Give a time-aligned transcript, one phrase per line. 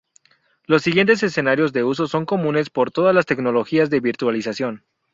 [0.65, 4.83] Los siguientes escenarios de uso son comunes para todas las tecnologías de virtualización.